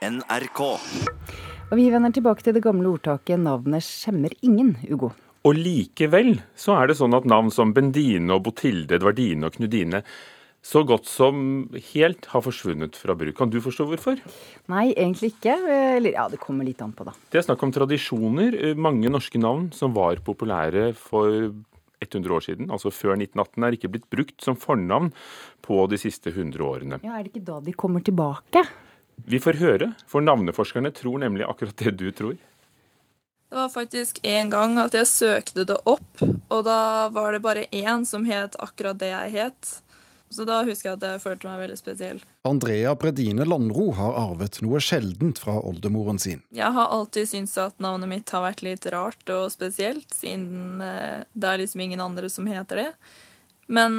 [0.00, 0.60] NRK.
[1.70, 5.10] Og vi vender tilbake til det gamle ordtaket 'navnet skjemmer ingen', Ugo.
[5.44, 10.02] Og likevel så er det sånn at navn som Bendine og Botilde, Edvardine og Knudine
[10.62, 13.36] så godt som helt har forsvunnet fra bruk.
[13.36, 14.20] Kan du forstå hvorfor?
[14.68, 15.56] Nei, egentlig ikke.
[15.96, 17.12] Eller ja, det kommer litt an på, da.
[17.30, 18.76] Det er snakk om tradisjoner.
[18.76, 21.52] Mange norske navn som var populære for
[22.00, 25.12] 100 år siden, altså før 1918, er ikke blitt brukt som fornavn
[25.64, 27.00] på de siste 100 årene.
[27.04, 28.64] Ja, Er det ikke da de kommer tilbake?
[29.26, 32.38] Vi får høre, for navneforskerne tror nemlig akkurat det du tror.
[33.50, 37.66] Det var faktisk en gang at jeg søkte det opp, og da var det bare
[37.74, 39.70] én som het akkurat det jeg het.
[40.30, 42.20] Så da husker jeg at jeg følte meg veldig spesiell.
[42.46, 46.44] Andrea Bredine Landro har arvet noe sjeldent fra oldemoren sin.
[46.54, 51.26] Jeg har alltid syntes at navnet mitt har vært litt rart og spesielt, siden eh,
[51.34, 52.88] det er liksom ingen andre som heter det.
[53.66, 53.98] Men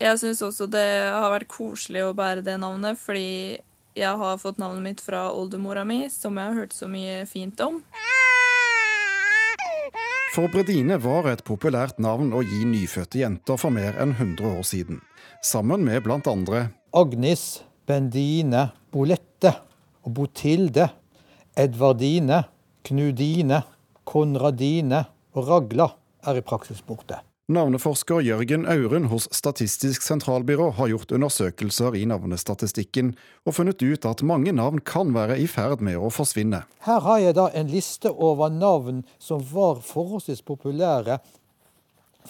[0.00, 3.56] jeg syns også det har vært koselig å bære det navnet, fordi
[4.00, 7.60] jeg har fått navnet mitt fra oldemora mi, som jeg har hørt så mye fint
[7.64, 7.80] om.
[10.30, 14.62] For Bredine var et populært navn å gi nyfødte jenter for mer enn 100 år
[14.66, 15.00] siden.
[15.42, 19.54] Sammen med andre Agnes, Bendine, Bolette
[20.06, 20.90] og Botilde,
[21.58, 22.44] Edvardine,
[22.86, 23.64] Knudine,
[24.04, 25.04] Konradine
[25.34, 25.90] og Ragla
[26.26, 27.18] er i praksis borte.
[27.50, 33.08] Navneforsker Jørgen Auren hos Statistisk sentralbyrå har gjort undersøkelser i navnestatistikken
[33.42, 36.60] og funnet ut at mange navn kan være i ferd med å forsvinne.
[36.86, 41.18] Her har jeg da en liste over navn som var forholdsvis populære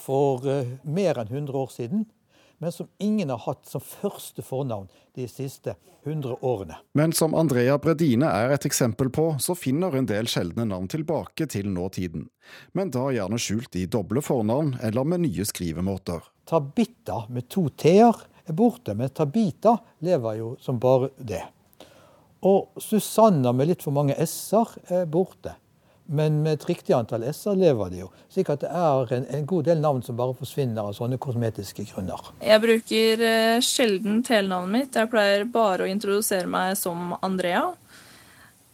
[0.01, 2.07] for eh, mer enn 100 år siden,
[2.61, 4.85] men som ingen har hatt som første fornavn
[5.17, 5.73] de siste
[6.03, 6.75] 100 årene.
[6.93, 11.47] Men som Andrea Bredine er et eksempel på, så finner en del sjeldne navn tilbake
[11.49, 12.27] til nåtiden.
[12.77, 16.21] Men da gjerne skjult i doble fornavn eller med nye skrivemåter.
[16.45, 21.41] Tabita med to t-er er borte, men Tabita lever jo som bare det.
[22.45, 25.57] Og Susanna med litt for mange s-er er borte.
[26.11, 28.09] Men med et riktig antall s-er lever de jo.
[28.31, 31.85] Slik at det er en, en, god del navn som bare forsvinner av sånne kosmetiske
[31.87, 32.33] grunner.
[32.43, 34.97] Jeg bruker eh, sjelden telenavnet mitt.
[34.99, 37.69] Jeg pleier bare å introdusere meg som Andrea.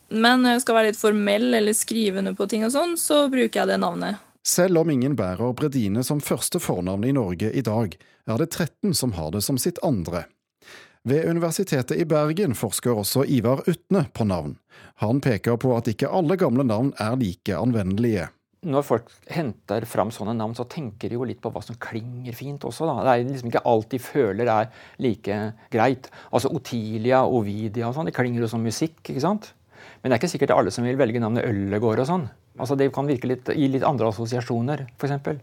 [0.10, 3.28] Men når jeg skal være litt formell eller skrive under på ting og sånn, så
[3.30, 4.24] bruker jeg det navnet.
[4.48, 7.94] Selv om ingen bærer Bredine som første fornavn i Norge i dag,
[8.28, 10.24] er det 13 som har det som sitt andre.
[11.04, 14.58] Ved Universitetet i Bergen forsker også Ivar Utne på navn.
[15.04, 18.30] Han peker på at ikke alle gamle navn er like anvendelige.
[18.68, 22.34] Når folk henter fram sånne navn, så tenker de jo litt på hva som klinger
[22.36, 22.88] fint også.
[22.90, 22.96] Da.
[23.06, 24.72] Det er liksom ikke alt de føler er
[25.04, 25.38] like
[25.72, 26.10] greit.
[26.32, 29.52] Altså Otilia, Ovidia og sånn, det klinger jo som musikk, ikke sant?
[30.02, 32.26] Men det er ikke sikkert det er alle som vil velge navnet Øllegård og sånn.
[32.58, 35.38] Altså Det kan virke litt, gi litt andre assosiasjoner, f.eks.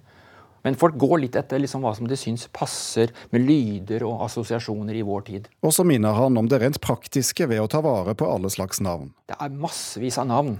[0.64, 4.96] Men folk går litt etter liksom hva som de syns passer med lyder og assosiasjoner
[4.96, 5.48] i vår tid.
[5.60, 8.80] Og så minner han om det rent praktiske ved å ta vare på alle slags
[8.84, 9.12] navn.
[9.28, 10.56] Det er massevis av navn,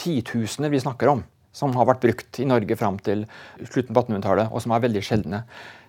[0.00, 1.24] titusener vi snakker om,
[1.56, 3.24] som har vært brukt i Norge fram til
[3.64, 5.44] slutten på 1800-tallet, og som er veldig sjeldne.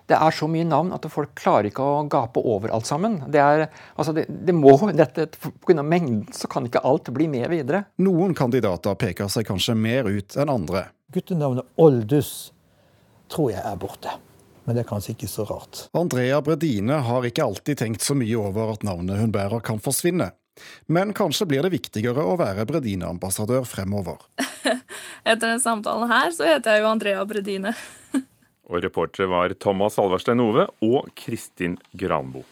[0.08, 3.20] Det er så mye navn at folk klarer ikke å gape over alt sammen.
[3.32, 5.84] Det er, altså det, det må, dette, Pga.
[5.84, 7.84] mengden så kan ikke alt bli med videre.
[8.02, 10.88] Noen kandidater peker seg kanskje mer ut enn andre.
[11.12, 12.50] Guttenavnet Oldus
[13.32, 14.12] tror jeg er borte.
[14.64, 15.86] Men det er kanskje ikke så rart.
[15.98, 20.30] Andrea Bredine har ikke alltid tenkt så mye over at navnet hun bærer kan forsvinne.
[20.86, 24.20] Men kanskje blir det viktigere å være Bredine-ambassadør fremover.
[25.30, 27.74] Etter den samtalen her så heter jeg jo Andrea Bredine.
[28.70, 32.44] og reportere var Thomas Alverstein Ove og Kristin Granbo.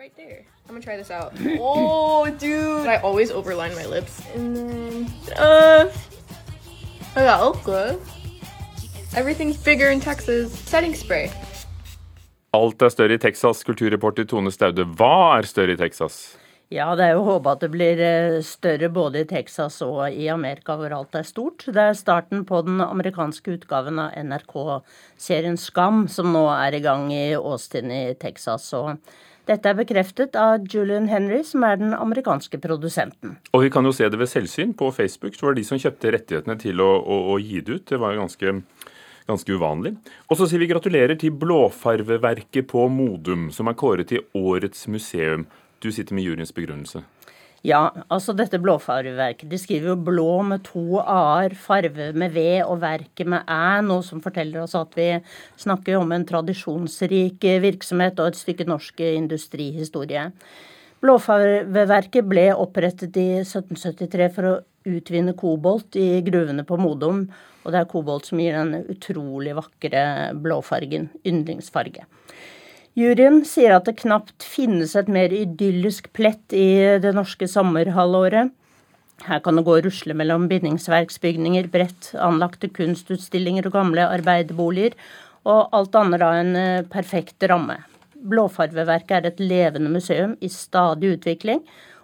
[0.00, 0.46] Right there.
[0.66, 1.32] I'm gonna try this out.
[1.58, 2.86] Oh, dude!
[2.86, 4.22] I always overline my lips.
[4.34, 5.90] And then, uh,
[7.16, 7.98] Oh, okay.
[9.16, 10.52] Everything's bigger in Texas.
[10.52, 11.30] Setting spray.
[12.54, 13.64] Alt er større i Texas.
[13.66, 16.36] Kulturreporter Tone Staude, hva er større i Texas?
[16.70, 20.28] Ja, det er jo håpe at det blir eh, større både i Texas og i
[20.30, 21.64] Amerika, hvor alt er stort.
[21.66, 27.10] Det er starten på den amerikanske utgaven av NRK-serien Skam, som nå er i gang
[27.10, 28.70] i Austin i Texas.
[28.78, 29.02] og
[29.50, 33.36] dette er bekreftet av Julian Henry, som er den amerikanske produsenten.
[33.50, 34.74] Og vi kan jo se det ved selvsyn.
[34.78, 37.80] På Facebook så var det de som kjøpte rettighetene til å, å, å gi det
[37.80, 37.86] ut.
[37.90, 38.54] Det var ganske,
[39.30, 39.96] ganske uvanlig.
[40.28, 45.48] Og så sier vi gratulerer til blåfarveverket på Modum, som er kåret til Årets museum.
[45.80, 47.02] Du sitter med juryens begrunnelse.
[47.66, 49.50] Ja, altså dette blåfarveverket.
[49.50, 54.00] De skriver jo blå med to a-er, farve med v og verket med æ, noe
[54.06, 55.10] som forteller oss at vi
[55.60, 60.30] snakker om en tradisjonsrik virksomhet og et stykke norsk industrihistorie.
[61.04, 64.56] Blåfarveverket ble opprettet i 1773 for å
[64.88, 67.26] utvinne kobolt i gruvene på Modum.
[67.60, 70.02] Og det er kobolt som gir den utrolig vakre
[70.40, 72.06] blåfargen, yndlingsfarge.
[72.98, 78.50] Juryen sier at det knapt finnes et mer idyllisk plett i det norske sommerhalvåret.
[79.28, 84.96] Her kan det gå og rusle mellom bindingsverksbygninger, bredt anlagte kunstutstillinger og gamle arbeiderboliger,
[85.46, 87.78] og alt annet av en eh, perfekt ramme.
[88.20, 91.62] Blåfarveverket er et levende museum i stadig utvikling.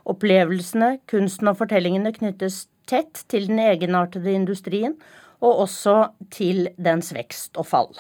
[0.09, 4.95] Opplevelsene, kunsten og fortellingene knyttes tett til den egenartede industrien,
[5.43, 5.97] og også
[6.33, 7.91] til dens vekst og fall.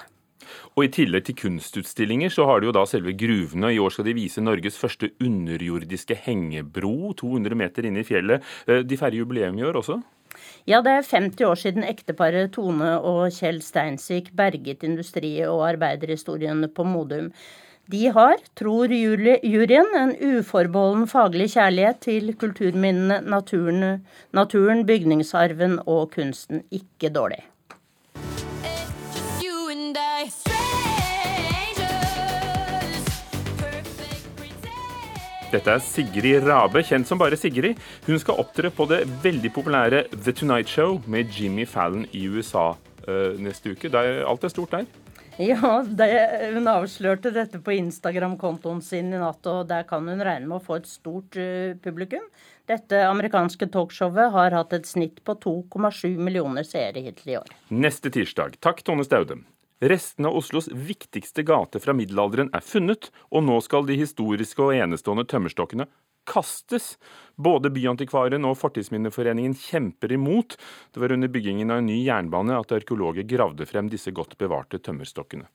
[0.76, 3.72] Og I tillegg til kunstutstillinger så har de jo da selve gruvene.
[3.72, 8.44] I år skal de vise Norges første underjordiske hengebro, 200 meter inne i fjellet.
[8.68, 10.00] Eh, de feirer jubileum i år også?
[10.68, 16.66] Ja, det er 50 år siden ekteparet Tone og Kjell Steinsvik berget industri- og arbeiderhistorien
[16.74, 17.30] på Modum.
[17.86, 24.02] De har, tror juryen, en uforbeholden faglig kjærlighet til kulturminnene, naturen,
[24.34, 26.64] naturen, bygningsarven og kunsten.
[26.74, 27.44] Ikke dårlig.
[35.46, 37.78] Dette er Sigrid Rabe, kjent som bare Sigrid.
[38.08, 42.72] Hun skal opptre på det veldig populære The Tonight Show med Jimmy Fallon i USA
[42.74, 43.92] uh, neste uke.
[43.92, 44.88] Er, alt er stort der?
[45.38, 46.08] Ja, det,
[46.56, 50.64] hun avslørte dette på Instagram-kontoen sin i natt, og der kan hun regne med å
[50.64, 52.26] få et stort uh, publikum.
[52.66, 57.54] Dette amerikanske talkshowet har hatt et snitt på 2,7 millioner seere hittil i år.
[57.70, 58.58] Neste tirsdag.
[58.64, 59.44] Takk, Tone Staude.
[59.80, 64.72] Restene av Oslos viktigste gate fra middelalderen er funnet, og nå skal de historiske og
[64.72, 65.88] enestående tømmerstokkene
[66.26, 66.94] kastes.
[67.36, 70.56] Både Byantikvaren og Fortidsminneforeningen kjemper imot.
[70.92, 74.80] Det var under byggingen av en ny jernbane at arkeologer gravde frem disse godt bevarte
[74.80, 75.46] tømmerstokkene.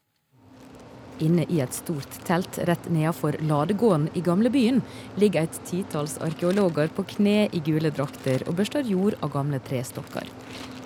[1.22, 4.80] Inne i et stort telt rett nedenfor ladegården i gamlebyen
[5.22, 10.26] ligger et titalls arkeologer på kne i gule drakter og børster jord av gamle trestokker.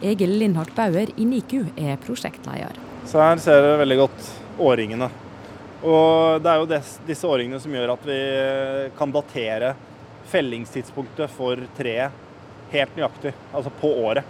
[0.03, 2.75] Egil Lindhardt Bauer i NIKU er prosjektleder.
[3.07, 4.29] Så her ser dere veldig godt
[4.59, 5.09] årringene.
[5.85, 8.19] Og det er jo disse årringene som gjør at vi
[8.97, 9.75] kan datere
[10.31, 12.23] fellingstidspunktet for treet
[12.73, 14.25] helt nøyaktig, altså på året.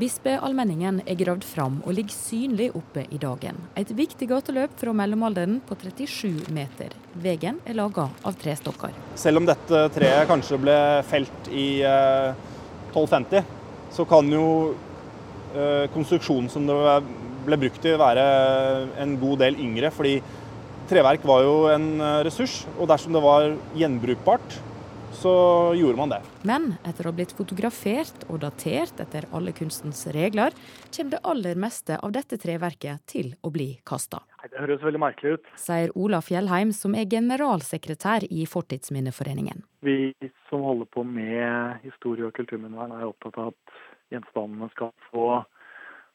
[0.00, 3.58] Bispeallmenningen er gravd fram og ligger synlig oppe i dagen.
[3.76, 6.94] Et viktig gateløp fra mellomalderen på 37 meter.
[7.20, 8.94] Veien er laga av trestokker.
[9.20, 10.76] Selv om dette treet kanskje ble
[11.10, 13.50] felt i 1250, eh,
[13.92, 14.46] så kan jo
[15.52, 16.78] eh, konstruksjonen som det
[17.44, 18.24] ble brukt i, være
[19.04, 19.92] en god del yngre.
[19.92, 20.16] fordi
[20.88, 24.60] treverk var jo en eh, ressurs, og dersom det var gjenbrukbart,
[25.12, 26.20] så gjorde man det.
[26.46, 30.54] Men etter å ha blitt fotografert og datert etter alle kunstens regler,
[30.94, 34.22] kommer det aller meste av dette treverket til å bli kasta.
[34.46, 35.52] Det høres veldig merkelig ut.
[35.60, 39.64] Sier Ola Fjellheim, som er generalsekretær i Fortidsminneforeningen.
[39.84, 40.14] Vi
[40.48, 43.80] som holder på med historie- og kulturminnevern er opptatt av at
[44.14, 45.42] gjenstandene skal få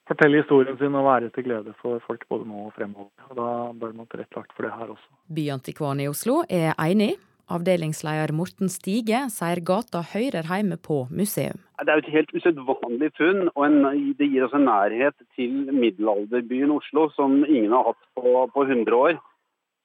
[0.09, 3.13] fortelle historien sin og være til glede for folk både nå og fremover.
[3.29, 5.07] Og Da bør man tilrettelagt for det her også.
[5.33, 7.15] Byantikvaren i Oslo er enig.
[7.45, 11.61] Avdelingsleder Morten Stige sier gata hører hjemme på museum.
[11.77, 13.77] Det er jo et helt usedvanlig funn, og en,
[14.17, 18.97] det gir oss en nærhet til middelalderbyen Oslo som ingen har hatt på, på 100
[18.97, 19.19] år.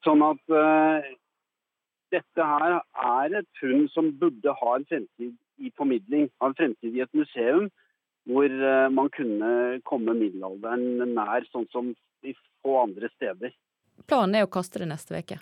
[0.05, 1.05] Sånn at uh,
[2.15, 6.97] dette her er et funn som burde ha en fremtid i formidling, ha en fremtid
[6.97, 7.69] i et museum
[8.29, 11.93] hvor uh, man kunne komme middelalderen nær, sånn som
[12.25, 12.33] de
[12.65, 13.53] få andre steder.
[14.09, 15.37] Planen er å kaste det neste uke.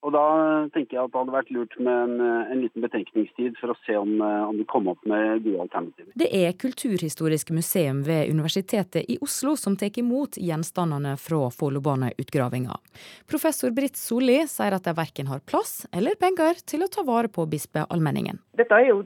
[0.00, 0.24] Og Da
[0.72, 3.76] tenker jeg at det hadde vært lurt med en, eh, en liten betenkningstid for å
[3.84, 6.12] se om, eh, om de kom opp med gode alternativer.
[6.16, 12.76] Det er Kulturhistorisk museum ved Universitetet i Oslo som tar imot gjenstandene fra Follobaneutgravinga.
[13.28, 17.28] Professor Britt Solli sier at de verken har plass eller penger til å ta vare
[17.28, 18.38] på bispeallmenningen.
[18.56, 19.04] Dette er jo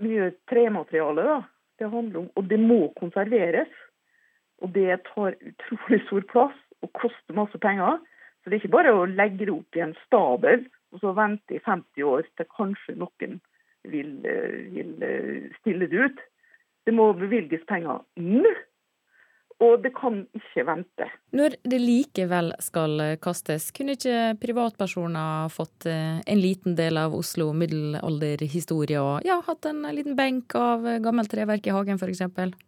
[0.00, 1.42] mye tremateriale, da
[1.82, 2.30] det handler om.
[2.36, 3.70] Og det må konserveres.
[4.62, 7.98] Og det tar utrolig stor plass og koster masse penger.
[8.42, 11.56] Så det er ikke bare å legge det opp i en stabel og så vente
[11.56, 13.38] i 50 år til kanskje noen
[13.88, 16.20] vil, eh, vil eh, stille det ut.
[16.86, 18.52] Det må bevilges penger nå.
[19.62, 21.06] Og det kan ikke vente.
[21.38, 27.52] Når det likevel skal kastes, kunne ikke privatpersoner fått eh, en liten del av Oslo
[27.54, 32.58] middelalderhistorie og ja, hatt en liten benk av gammelt treverk i hagen f.eks.?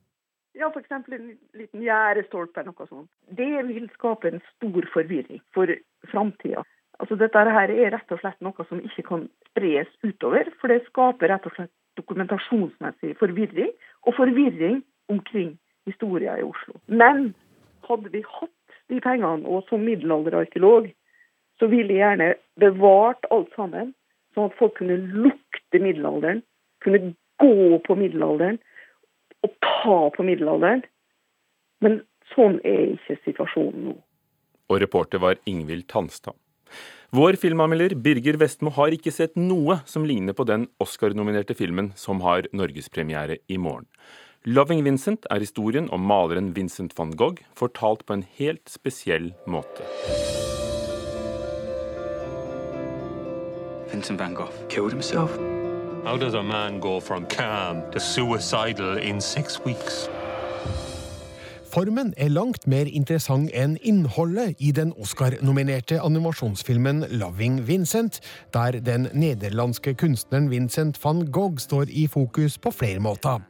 [0.54, 0.90] Ja, f.eks.
[0.90, 3.11] en liten gjerdestolpe eller noe sånt.
[3.26, 5.70] Det vil skape en stor forvirring for
[6.12, 6.62] framtida.
[7.02, 10.84] Altså, dette her er rett og slett noe som ikke kan spres utover, for det
[10.87, 13.73] skaper rett og slett dokumentasjonsmessig forvirring,
[14.06, 15.56] og forvirring omkring
[15.88, 16.78] historia i Oslo.
[16.87, 17.32] Men
[17.88, 20.87] hadde vi hatt de pengene, og som middelalderarkeolog,
[21.58, 22.30] så ville jeg gjerne
[22.62, 23.90] bevart alt sammen,
[24.34, 26.42] sånn at folk kunne lukte middelalderen,
[26.84, 28.61] kunne gå på middelalderen
[29.44, 30.84] og ta på middelalderen.
[31.84, 32.00] Men
[32.32, 33.94] sånn er ikke situasjonen nå.
[34.72, 36.36] Og reporter var Ingvild Tanstad.
[37.14, 42.24] Vår filmanmelder Birger Vestmo har ikke sett noe som ligner på den Oscar-nominerte filmen som
[42.24, 43.86] har norgespremiere i morgen.
[44.44, 49.86] 'Loving Vincent' er historien om maleren Vincent van Gogh, fortalt på en helt spesiell måte.
[53.92, 55.63] Vincent van Gogh killed himself.
[56.04, 60.06] How does a man go from calm to suicidal in six weeks?
[61.73, 68.20] Formen er langt mer interessant enn innholdet i den Oscar-nominerte animasjonsfilmen 'Loving Vincent',
[68.52, 73.40] der den nederlandske kunstneren Vincent van Gogh står i fokus på flere måter.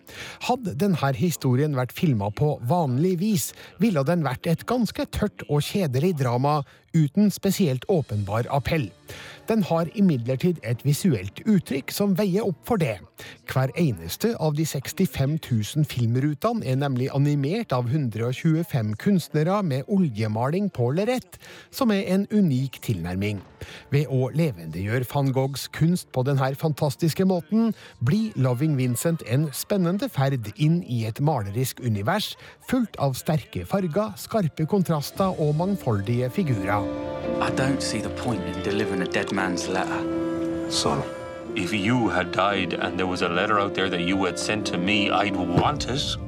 [0.47, 5.61] Hadde denne historien vært filma på vanlig vis, ville den vært et ganske tørt og
[5.61, 6.63] kjedelig drama
[6.95, 8.89] uten spesielt åpenbar appell.
[9.49, 12.97] Den har imidlertid et visuelt uttrykk som veier opp for det.
[13.51, 20.71] Hver eneste av de 65 000 filmrutene er nemlig animert av 125 kunstnere med oljemaling
[20.73, 21.39] på lerret,
[21.71, 23.43] som er en unik tilnærming.
[23.93, 30.09] Ved å levendegjøre van Goghs kunst på denne fantastiske måten, blir 'Loving Vincent' en spennende
[30.09, 32.37] ferd inn i et malerisk univers
[32.71, 37.14] fullt av sterke farger, skarpe kontraster og mangfoldige figurer.
[37.41, 40.01] I don't see the point in delivering a dead man's letter.
[40.71, 41.03] Son,
[41.57, 44.67] If you had died and there was a letter out there that you had sent
[44.67, 46.19] to me, I'd want it.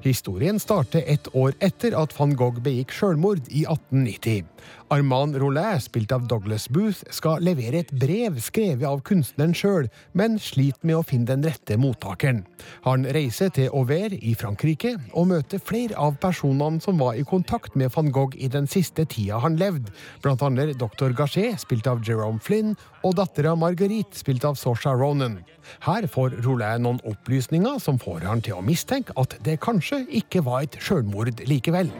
[0.00, 4.44] Historien starter ett år etter at van Gogh begikk selvmord i 1890.
[4.94, 10.36] Armand Rollet, spilt av Douglas Booth, skal levere et brev skrevet av kunstneren sjøl, men
[10.38, 12.44] sliter med å finne den rette mottakeren.
[12.84, 17.74] Han reiser til Auvers i Frankrike og møter flere av personene som var i kontakt
[17.74, 19.90] med van Gogh i den siste tida han levde,
[20.22, 21.10] blant annet dr.
[21.16, 25.40] Gachet, spilt av Jerome Flynn, og dattera Marguerite, spilt av Sosha Ronan.
[25.88, 30.46] Her får Rollet noen opplysninger som får han til å mistenke at det kanskje ikke
[30.46, 31.90] var et sjølmord likevel.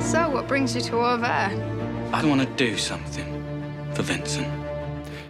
[0.00, 1.77] So, what brings you to Auvers?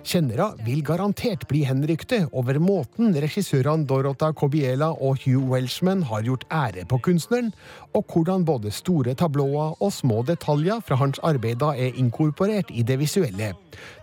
[0.09, 6.47] Kjennere vil garantert bli henrykte over måten regissørene Dorota Kobiela og Hugh Welshman har gjort
[6.55, 7.51] ære på kunstneren,
[7.99, 13.01] og hvordan både store tablåer og små detaljer fra hans arbeider er inkorporert i det
[13.03, 13.57] visuelle.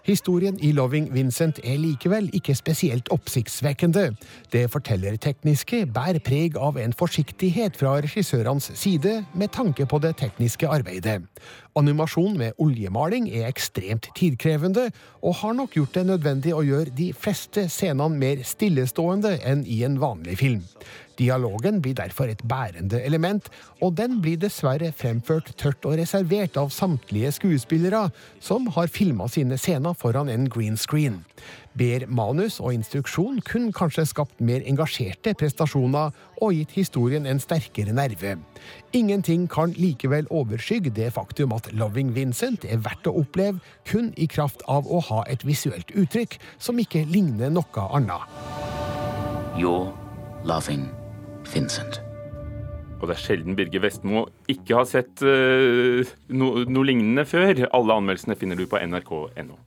[0.06, 4.12] Historien i Loving Vincent er likevel ikke spesielt oppsiktsvekkende.
[4.54, 10.70] Det fortellertekniske bærer preg av en forsiktighet fra regissørenes side med tanke på det tekniske
[10.70, 11.24] arbeidet.
[11.76, 14.92] Animasjon med oljemaling er ekstremt tidkrevende,
[15.26, 19.82] og har nok gjort det nødvendig å gjøre de fleste scenene mer stillestående enn i
[19.90, 20.62] en vanlig film.
[21.20, 23.50] Dialogen blir derfor et bærende element,
[23.82, 29.58] og den blir dessverre fremført tørt og reservert av samtlige skuespillere, som har filma sine
[29.58, 31.22] scener foran en green screen.
[31.76, 37.96] Ber manus og instruksjon kun kanskje skapt mer engasjerte prestasjoner og gitt historien en sterkere
[37.96, 38.38] nerve.
[38.96, 44.28] Ingenting kan likevel overskygge det faktum at Loving Vincent er verdt å oppleve kun i
[44.28, 48.24] kraft av å ha et visuelt uttrykk som ikke ligner noe annet.
[49.56, 49.92] You're
[50.44, 51.05] loving
[51.54, 52.02] Vincent.
[53.02, 56.02] Og det er sjelden Birger Vestmo ikke har sett uh,
[56.34, 57.66] no, noe lignende før.
[57.76, 59.58] Alle anmeldelsene finner du på nrk.no.